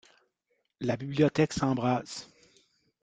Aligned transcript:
La 0.79 0.97
bibliothèque 0.97 1.53
s'embrase. 1.53 2.27